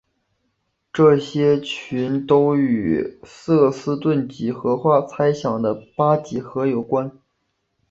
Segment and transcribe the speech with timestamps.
[0.91, 7.11] 这些群都与瑟斯顿几何化猜想的八几何有关。